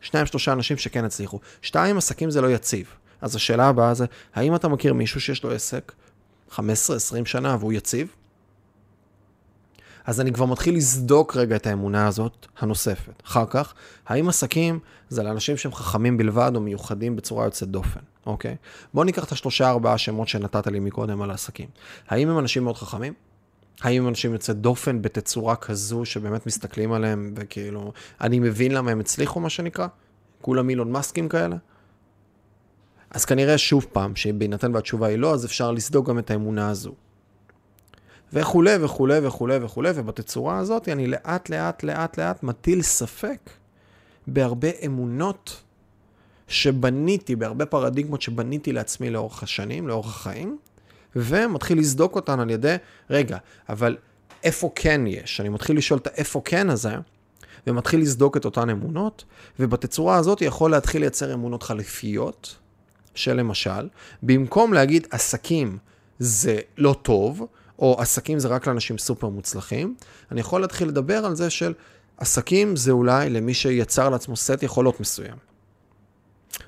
[0.00, 1.40] שניים, שלושה אנשים שכן הצליחו.
[1.62, 2.86] שתיים, עסקים זה לא יציב.
[3.20, 5.92] אז השאלה הבאה זה, האם אתה מכיר מישהו שיש לו עסק
[6.50, 6.60] 15-20
[7.24, 8.14] שנה והוא יציב?
[10.04, 13.22] אז אני כבר מתחיל לסדוק רגע את האמונה הזאת הנוספת.
[13.26, 13.74] אחר כך,
[14.06, 18.56] האם עסקים זה לאנשים שהם חכמים בלבד או מיוחדים בצורה יוצאת דופן, אוקיי?
[18.94, 21.68] בואו ניקח את השלושה ארבעה שמות שנתת לי מקודם על העסקים.
[22.08, 23.12] האם הם אנשים מאוד חכמים?
[23.80, 29.40] האם אנשים יוצאי דופן בתצורה כזו שבאמת מסתכלים עליהם וכאילו, אני מבין למה הם הצליחו
[29.40, 29.86] מה שנקרא?
[30.40, 31.56] כולם אילון מסקים כאלה?
[33.10, 36.94] אז כנראה שוב פעם, שבהינתן והתשובה היא לא, אז אפשר לסדוק גם את האמונה הזו.
[38.32, 43.50] וכולי וכולי וכולי וכולי, ובתצורה הזאת אני לאט לאט לאט לאט מטיל ספק
[44.26, 45.62] בהרבה אמונות
[46.48, 50.58] שבניתי, בהרבה פרדיגמות שבניתי לעצמי לאורך השנים, לאורך החיים,
[51.16, 52.76] ומתחיל לסדוק אותן על ידי,
[53.10, 53.96] רגע, אבל
[54.44, 55.40] איפה כן יש?
[55.40, 56.94] אני מתחיל לשאול את האיפה כן הזה,
[57.66, 59.24] ומתחיל לסדוק את אותן אמונות,
[59.60, 62.56] ובתצורה הזאת יכול להתחיל לייצר אמונות חליפיות,
[63.14, 63.88] שלמשל,
[64.22, 65.78] במקום להגיד עסקים
[66.18, 67.46] זה לא טוב,
[67.78, 69.94] או עסקים זה רק לאנשים סופר מוצלחים,
[70.32, 71.74] אני יכול להתחיל לדבר על זה של
[72.16, 75.36] עסקים זה אולי למי שיצר לעצמו סט יכולות מסוים.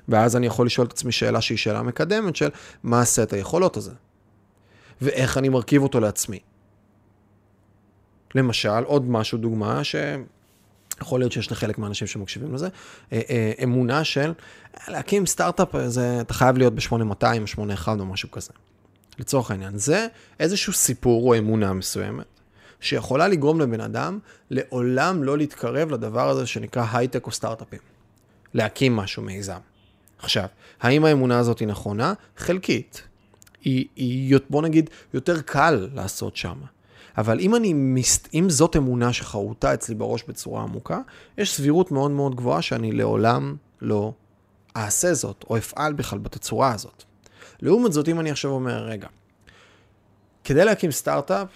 [0.07, 2.49] ואז אני יכול לשאול את עצמי שאלה שהיא שאלה מקדמת של
[2.83, 3.91] מה הסט היכולות הזה,
[5.01, 6.39] ואיך אני מרכיב אותו לעצמי.
[8.35, 9.95] למשל, עוד משהו, דוגמה, ש...
[11.01, 12.67] יכול להיות שיש לחלק מהאנשים שמקשיבים לזה,
[13.13, 14.33] אה, אה, אמונה של
[14.87, 15.75] להקים סטארט-אפ,
[16.21, 18.51] אתה חייב להיות ב-8200 או 81 או משהו כזה.
[19.19, 20.07] לצורך העניין, זה
[20.39, 22.25] איזשהו סיפור או אמונה מסוימת,
[22.79, 27.79] שיכולה לגרום לבן אדם לעולם לא להתקרב לדבר הזה שנקרא הייטק או סטארט-אפים.
[28.53, 29.59] להקים משהו מיזם.
[30.19, 30.45] עכשיו,
[30.81, 32.13] האם האמונה הזאת היא נכונה?
[32.37, 33.03] חלקית.
[33.61, 36.57] היא, היא, בוא נגיד, יותר קל לעשות שם.
[37.17, 37.73] אבל אם, אני,
[38.33, 40.99] אם זאת אמונה שחרוטה אצלי בראש בצורה עמוקה,
[41.37, 44.13] יש סבירות מאוד מאוד גבוהה שאני לעולם לא
[44.77, 47.03] אעשה זאת, או אפעל בכלל בתצורה הזאת.
[47.65, 49.07] לעומת זאת, אם אני עכשיו אומר, רגע,
[50.43, 51.47] כדי להקים סטארט-אפ,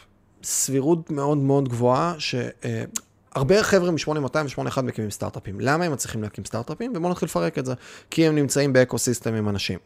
[0.44, 5.60] סבירות מאוד מאוד גבוהה, שהרבה אה, חבר'ה מ-8200 ו-81 מקימים סטארט-אפים.
[5.60, 6.94] למה הם מצליחים להקים סטארט-אפים?
[6.96, 7.74] ובואו נתחיל לפרק את זה.
[8.10, 9.80] כי הם נמצאים ב ecosystem עם אנשים.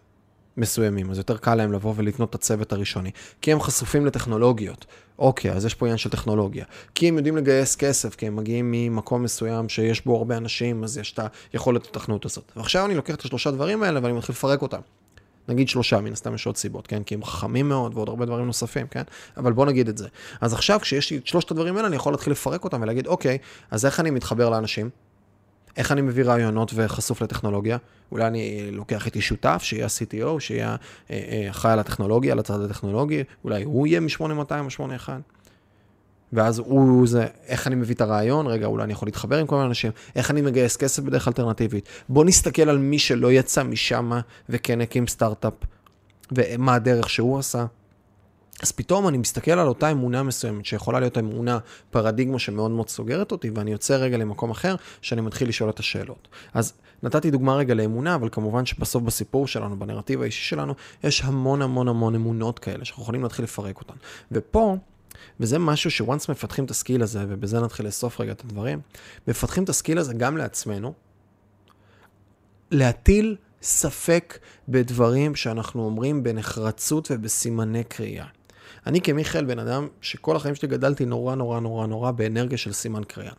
[0.58, 3.12] מסוימים, אז יותר קל להם לבוא ולבנות את הצוות הראשוני.
[3.42, 4.86] כי הם חשופים לטכנולוגיות.
[5.20, 6.66] אוקיי, אז יש פה עניין של טכנולוגיה.
[6.96, 10.98] כי הם יודעים לגייס כסף, כי הם מגיעים ממקום מסוים שיש בו הרבה אנשים, אז
[10.98, 11.20] יש את
[11.54, 12.52] היכולת התכנות הזאת.
[12.56, 14.80] ועכשיו אני לוקח את השלושה דברים האלה ואני מתחיל לפרק אותם.
[15.48, 17.04] נגיד שלושה, מן הסתם יש עוד סיבות, כן?
[17.04, 19.04] כי הם חכמים מאוד ועוד הרבה דברים נוספים, כן?
[19.38, 20.08] אבל בוא נגיד את זה.
[20.42, 23.38] אז עכשיו, כשיש לי את שלושת הדברים האלה, אני יכול להתחיל לפרק אותם ולהגיד, אוקיי,
[23.72, 24.90] אז איך אני מתחבר לאנשים?
[25.78, 27.78] איך אני מביא רעיונות וחשוף לטכנולוגיה?
[28.12, 30.76] אולי אני לוקח איתי שותף, שיהיה ה-CTO, שיהיה אה,
[31.10, 34.20] אה, אחראי על הטכנולוגיה, על הצד הטכנולוגי, אולי הוא יהיה מ-8200
[34.64, 35.22] או 81.
[36.34, 39.56] ואז הוא זה, איך אני מביא את הרעיון, רגע, אולי אני יכול להתחבר עם כל
[39.56, 41.90] מיני אנשים, איך אני מגייס כסף בדרך אלטרנטיבית.
[42.10, 44.12] בוא נסתכל על מי שלא יצא משם
[44.50, 45.54] וכן הקים סטארט-אפ,
[46.32, 47.66] ומה הדרך שהוא עשה.
[48.62, 51.60] אז פתאום אני מסתכל על אותה אמונה מסוימת, שיכולה להיות אמונה,
[51.92, 56.28] פרדיגמה שמאוד מאוד סוגרת אותי, ואני יוצא רגע למקום אחר, שאני מתחיל לשאול את השאלות.
[56.54, 61.62] אז נתתי דוגמה רגע לאמונה, אבל כמובן שבסוף בסיפור שלנו, בנרטיב האישי שלנו, יש המון
[61.62, 63.94] המון המון אמונות כאלה, שאנחנו יכולים להתחיל לפרק אותן.
[64.32, 64.78] ופה,
[65.40, 68.80] וזה משהו ש once מפתחים את ה skill הזה, ובזה נתחיל לאסוף רגע את הדברים,
[69.28, 70.94] מפתחים את ה skill הזה גם לעצמנו,
[72.72, 78.26] להטיל ספק בדברים שאנחנו אומרים בנחרצות ובסימני קריאה.
[78.88, 83.04] אני כמיכאל בן אדם שכל החיים שלי גדלתי נורא נורא נורא נורא באנרגיה של סימן
[83.04, 83.34] קריאה.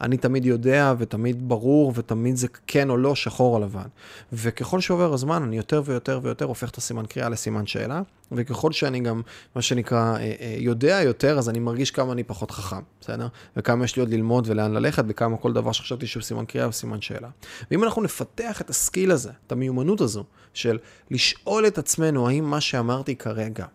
[0.00, 3.86] אני תמיד יודע ותמיד ברור ותמיד זה כן או לא, שחור או לבן.
[4.32, 9.00] וככל שעובר הזמן אני יותר ויותר ויותר הופך את הסימן קריאה לסימן שאלה, וככל שאני
[9.00, 9.22] גם,
[9.54, 13.28] מה שנקרא, אה, אה, יודע יותר, אז אני מרגיש כמה אני פחות חכם, בסדר?
[13.56, 17.00] וכמה יש לי עוד ללמוד ולאן ללכת, וכמה כל דבר שחשבתי שהוא סימן קריאה וסימן
[17.00, 17.28] שאלה.
[17.70, 20.78] ואם אנחנו נפתח את הסקיל הזה, את המיומנות הזו, של
[21.10, 23.66] לשאול את עצמנו האם מה שאמרתי כרגע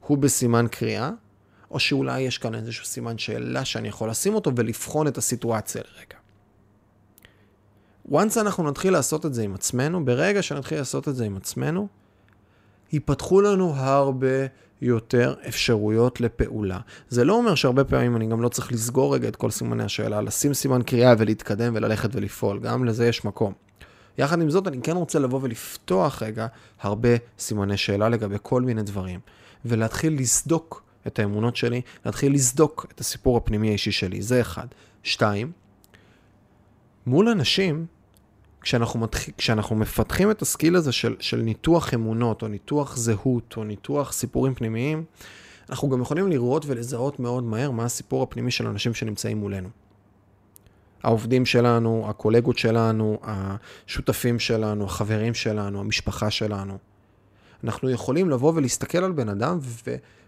[0.00, 1.10] הוא בסימן קריאה,
[1.70, 6.16] או שאולי יש כאן איזשהו סימן שאלה שאני יכול לשים אותו ולבחון את הסיטואציה לרגע.
[8.12, 11.88] once אנחנו נתחיל לעשות את זה עם עצמנו, ברגע שנתחיל לעשות את זה עם עצמנו,
[12.92, 14.46] ייפתחו לנו הרבה
[14.82, 16.78] יותר אפשרויות לפעולה.
[17.08, 20.20] זה לא אומר שהרבה פעמים אני גם לא צריך לסגור רגע את כל סימני השאלה,
[20.20, 23.52] לשים סימן קריאה ולהתקדם וללכת ולפעול, גם לזה יש מקום.
[24.18, 26.46] יחד עם זאת, אני כן רוצה לבוא ולפתוח רגע
[26.80, 29.20] הרבה סימני שאלה לגבי כל מיני דברים,
[29.64, 34.66] ולהתחיל לסדוק את האמונות שלי, להתחיל לסדוק את הסיפור הפנימי האישי שלי, זה אחד.
[35.02, 35.52] שתיים,
[37.06, 37.86] מול אנשים,
[38.60, 39.30] כשאנחנו, מתח...
[39.38, 44.54] כשאנחנו מפתחים את הסקיל הזה של, של ניתוח אמונות, או ניתוח זהות, או ניתוח סיפורים
[44.54, 45.04] פנימיים,
[45.70, 49.68] אנחנו גם יכולים לראות ולזהות מאוד מהר מה הסיפור הפנימי של אנשים שנמצאים מולנו.
[51.02, 56.78] העובדים שלנו, הקולגות שלנו, השותפים שלנו, החברים שלנו, המשפחה שלנו.
[57.64, 59.58] אנחנו יכולים לבוא ולהסתכל על בן אדם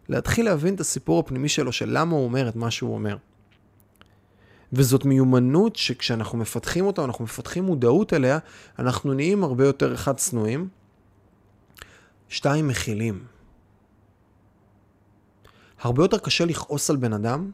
[0.09, 3.17] ולהתחיל להבין את הסיפור הפנימי שלו, של למה הוא אומר את מה שהוא אומר.
[4.73, 8.39] וזאת מיומנות שכשאנחנו מפתחים אותה, אנחנו מפתחים מודעות אליה,
[8.79, 10.69] אנחנו נהיים הרבה יותר, אחד, צנועים,
[12.29, 13.25] שתיים, מכילים.
[15.81, 17.51] הרבה יותר קשה לכעוס על בן אדם,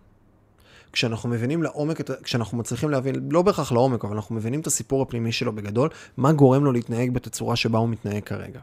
[0.93, 5.33] כשאנחנו מבינים לעומק, כשאנחנו מצליחים להבין, לא בהכרח לעומק, אבל אנחנו מבינים את הסיפור הפנימי
[5.33, 8.61] שלו בגדול, מה גורם לו להתנהג בתצורה שבה הוא מתנהג כרגע.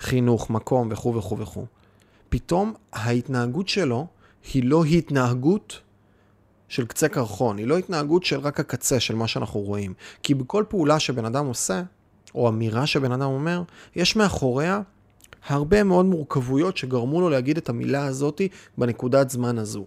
[0.00, 1.66] חינוך, מקום וכו' וכו' וכו'.
[2.34, 4.06] פתאום ההתנהגות שלו
[4.54, 5.80] היא לא התנהגות
[6.68, 9.94] של קצה קרחון, היא לא התנהגות של רק הקצה של מה שאנחנו רואים.
[10.22, 11.82] כי בכל פעולה שבן אדם עושה,
[12.34, 13.62] או אמירה שבן אדם אומר,
[13.96, 14.80] יש מאחוריה
[15.48, 19.84] הרבה מאוד מורכבויות שגרמו לו להגיד את המילה הזאתי בנקודת זמן הזו.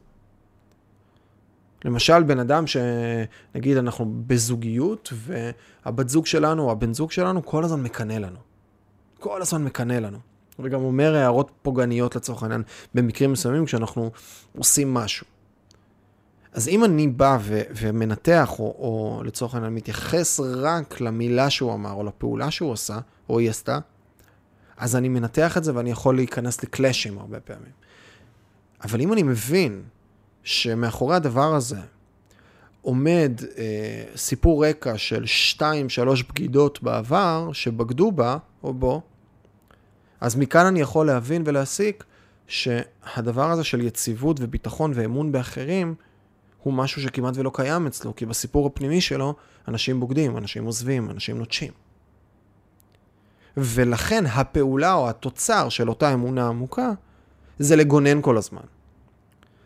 [1.85, 7.83] למשל, בן אדם שנגיד אנחנו בזוגיות, והבת זוג שלנו או הבן זוג שלנו כל הזמן
[7.83, 8.39] מקנא לנו.
[9.19, 10.36] כל הזמן מקנא לנו.
[10.59, 14.11] וגם אומר הערות פוגעניות לצורך העניין במקרים מסוימים כשאנחנו
[14.57, 15.25] עושים משהו.
[16.53, 21.91] אז אם אני בא ו- ומנתח, או, או לצורך העניין מתייחס רק למילה שהוא אמר,
[21.91, 23.79] או לפעולה שהוא עשה, או היא עשתה,
[24.77, 27.71] אז אני מנתח את זה ואני יכול להיכנס לקלאשים הרבה פעמים.
[28.83, 29.81] אבל אם אני מבין
[30.43, 31.79] שמאחורי הדבר הזה,
[32.81, 35.25] עומד אה, סיפור רקע של
[35.59, 35.61] 2-3
[36.29, 39.01] בגידות בעבר, שבגדו בה או בו,
[40.21, 42.03] אז מכאן אני יכול להבין ולהסיק
[42.47, 45.95] שהדבר הזה של יציבות וביטחון ואמון באחרים,
[46.63, 49.35] הוא משהו שכמעט ולא קיים אצלו, כי בסיפור הפנימי שלו,
[49.67, 51.71] אנשים בוגדים, אנשים עוזבים, אנשים נוטשים.
[53.57, 56.91] ולכן הפעולה או התוצר של אותה אמונה עמוקה,
[57.59, 58.61] זה לגונן כל הזמן.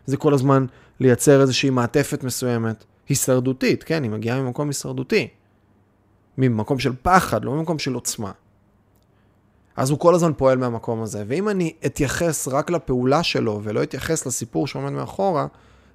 [0.06, 0.66] זה כל הזמן
[1.00, 5.28] לייצר איזושהי מעטפת מסוימת, הישרדותית, כן, היא מגיעה ממקום הישרדותי.
[6.38, 8.32] ממקום של פחד, לא ממקום של עוצמה.
[9.76, 11.24] אז הוא כל הזמן פועל מהמקום הזה.
[11.26, 15.46] ואם אני אתייחס רק לפעולה שלו ולא אתייחס לסיפור שעומד מאחורה,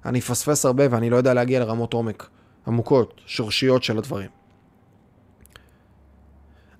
[0.04, 2.28] אני אפספס הרבה ואני לא יודע להגיע לרמות עומק
[2.66, 4.37] עמוקות, שורשיות של הדברים.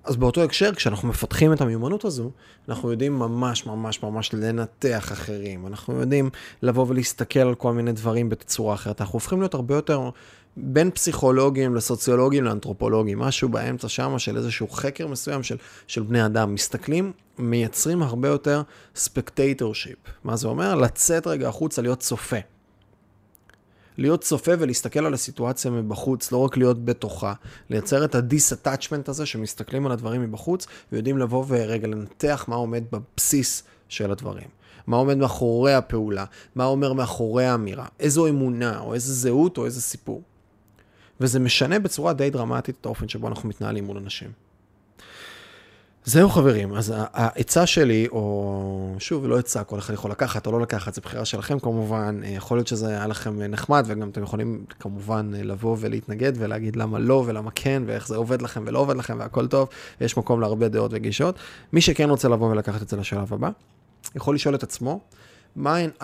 [0.09, 2.31] אז באותו הקשר, כשאנחנו מפתחים את המיומנות הזו,
[2.69, 5.67] אנחנו יודעים ממש ממש ממש לנתח אחרים.
[5.67, 6.29] אנחנו יודעים
[6.61, 9.01] לבוא ולהסתכל על כל מיני דברים בצורה אחרת.
[9.01, 10.09] אנחנו הופכים להיות הרבה יותר
[10.57, 16.53] בין פסיכולוגים לסוציולוגים לאנתרופולוגים, משהו באמצע שם של איזשהו חקר מסוים של, של בני אדם.
[16.53, 18.61] מסתכלים, מייצרים הרבה יותר
[18.95, 19.97] spectatorship.
[20.23, 20.75] מה זה אומר?
[20.75, 22.39] לצאת רגע החוצה, להיות צופה.
[23.99, 27.33] להיות צופה ולהסתכל על הסיטואציה מבחוץ, לא רק להיות בתוכה,
[27.69, 32.83] לייצר את ה dis-attachment הזה שמסתכלים על הדברים מבחוץ ויודעים לבוא ורגע לנתח מה עומד
[32.91, 34.47] בבסיס של הדברים.
[34.87, 39.81] מה עומד מאחורי הפעולה, מה אומר מאחורי האמירה, איזו אמונה או איזו זהות או איזה
[39.81, 40.21] סיפור.
[41.19, 44.48] וזה משנה בצורה די דרמטית את האופן שבו אנחנו מתנהלים מול אנשים.
[46.05, 50.61] זהו חברים, אז העצה שלי, או שוב, לא עצה, כל אחד יכול לקחת או לא
[50.61, 54.65] לקחת, זו בחירה שלכם כמובן, אה, יכול להיות שזה היה לכם נחמד, וגם אתם יכולים
[54.79, 58.97] כמובן אה, לבוא ולהתנגד ולהגיד למה לא ולמה כן, ואיך זה עובד לכם ולא עובד
[58.97, 59.69] לכם והכל טוב,
[60.01, 61.35] ויש מקום להרבה דעות וגישות.
[61.73, 63.49] מי שכן רוצה לבוא ולקחת את זה לשלב הבא,
[64.15, 64.99] יכול לשאול את עצמו,
[65.55, 66.03] מהן 4-5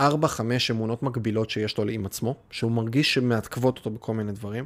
[0.71, 4.65] אמונות מקבילות שיש לו עם עצמו, שהוא מרגיש שמעכבות אותו בכל מיני דברים.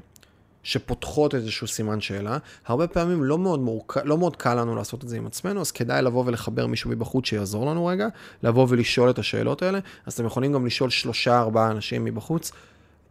[0.63, 2.37] שפותחות איזשהו סימן שאלה.
[2.65, 3.97] הרבה פעמים לא מאוד, מורכ...
[3.97, 7.25] לא מאוד קל לנו לעשות את זה עם עצמנו, אז כדאי לבוא ולחבר מישהו מבחוץ
[7.25, 8.07] שיעזור לנו רגע,
[8.43, 9.79] לבוא ולשאול את השאלות האלה.
[10.05, 12.51] אז אתם יכולים גם לשאול שלושה, ארבעה אנשים מבחוץ,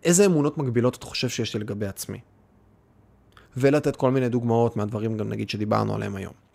[0.05, 2.19] איזה אמונות מגבילות אתה חושב שיש לי לגבי עצמי?
[3.57, 6.48] ולתת כל מיני דוגמאות מהדברים גם נגיד שדיברנו עליהם היום.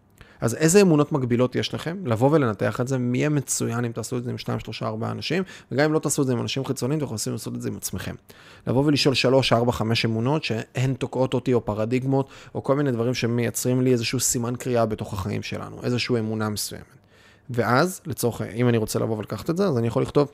[0.43, 1.97] אז איזה אמונות מגבילות יש לכם?
[2.06, 5.43] לבוא ולנתח את זה, יהיה מצוין אם תעשו את זה עם 2, 3, 4 אנשים,
[5.71, 7.77] וגם אם לא תעשו את זה עם אנשים חיצוניים, אתם יכולים לעשות את זה עם
[7.77, 8.15] עצמכם.
[8.67, 13.13] לבוא ולשאול 3, 4, 5 אמונות שהן תוקעות אותי, או פרדיגמות, או כל מיני דברים
[13.13, 16.86] שמייצרים לי איזשהו סימן קריאה בתוך החיים שלנו, איזושהי אמונה מסוימת.
[17.49, 20.27] ואז, לצורך, אם אני רוצה לבוא ולקחת את זה, אז אני יכול לכתוב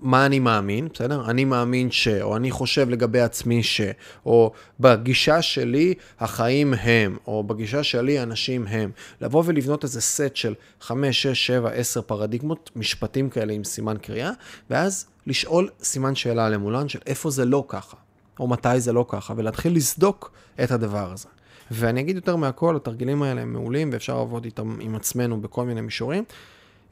[0.00, 1.30] מה אני מאמין, בסדר?
[1.30, 3.80] אני מאמין ש, או אני חושב לגבי עצמי ש,
[4.26, 8.90] או בגישה שלי החיים הם, או בגישה שלי אנשים הם.
[9.20, 14.30] לבוא ולבנות איזה סט של 5, 6, 7, 10 פרדיגמות, משפטים כאלה עם סימן קריאה,
[14.70, 17.96] ואז לשאול סימן שאלה למולן של איפה זה לא ככה,
[18.40, 20.32] או מתי זה לא ככה, ולהתחיל לסדוק
[20.64, 21.28] את הדבר הזה.
[21.70, 25.80] ואני אגיד יותר מהכל, התרגילים האלה הם מעולים ואפשר לעבוד איתם עם עצמנו בכל מיני
[25.80, 26.24] מישורים.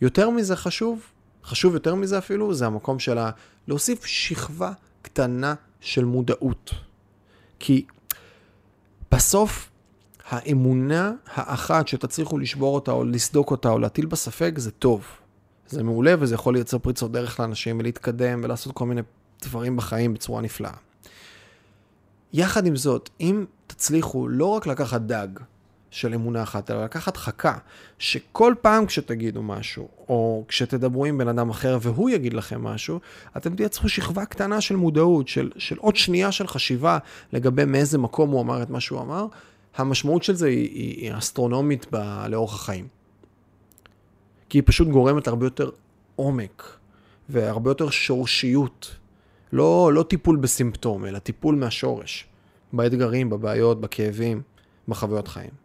[0.01, 1.01] יותר מזה חשוב
[1.44, 3.30] חשוב יותר מזה אפילו, זה המקום של ה...
[3.68, 6.70] להוסיף שכבה קטנה של מודעות.
[7.59, 7.87] כי
[9.12, 9.70] בסוף,
[10.28, 15.07] האמונה האחת שתצליחו לשבור אותה או לסדוק אותה או להטיל בה ספק זה טוב.
[15.68, 19.00] זה מעולה וזה יכול לייצר פריצות דרך לאנשים ולהתקדם ולעשות כל מיני
[19.42, 20.72] דברים בחיים בצורה נפלאה.
[22.33, 25.28] יחד עם זאת, אם תצליחו לא רק לקחת דג,
[25.94, 27.59] של אמונה אחת, אלא לקחת חכה,
[27.98, 33.00] שכל פעם כשתגידו משהו, או כשתדברו עם בן אדם אחר והוא יגיד לכם משהו,
[33.37, 36.98] אתם תייצרו שכבה קטנה של מודעות, של, של עוד שנייה של חשיבה
[37.33, 39.26] לגבי מאיזה מקום הוא אמר את מה שהוא אמר.
[39.76, 42.88] המשמעות של זה היא, היא, היא אסטרונומית ב, לאורך החיים.
[44.48, 45.70] כי היא פשוט גורמת הרבה יותר
[46.16, 46.78] עומק
[47.28, 48.96] והרבה יותר שורשיות.
[49.52, 52.26] לא, לא טיפול בסימפטום, אלא טיפול מהשורש.
[52.72, 54.42] באתגרים, בבעיות, בכאבים,
[54.88, 55.64] בחוויות חיים.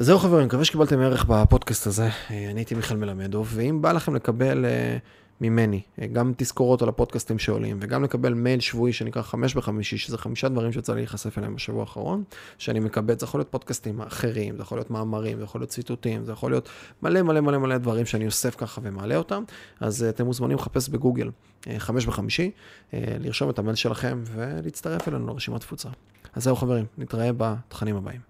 [0.00, 2.04] אז זהו חברים, מקווה שקיבלתם ערך בפודקאסט הזה.
[2.04, 5.00] אה, אני הייתי מיכאל מלמדוב, ואם בא לכם לקבל uh,
[5.40, 10.18] ממני uh, גם תזכורות על הפודקאסטים שעולים, וגם לקבל מייל שבועי שנקרא חמש בחמישי, שזה
[10.18, 12.24] חמישה דברים שיצא לי להיחשף אליהם בשבוע האחרון,
[12.58, 16.24] שאני מקבל, זה יכול להיות פודקאסטים אחרים, זה יכול להיות מאמרים, זה יכול להיות ציטוטים,
[16.24, 16.68] זה יכול להיות
[17.02, 19.42] מלא מלא מלא מלא דברים שאני אוסף ככה ומעלה אותם,
[19.80, 21.30] אז אתם מוזמנים לחפש בגוגל
[21.78, 22.50] חמש בחמישי,
[22.92, 25.88] לרשום את המייל שלכם ולהצטרף אלינו לרשימת תפוצה.
[26.34, 28.29] אז זהו חברים, נתראה בתכנים הבאים.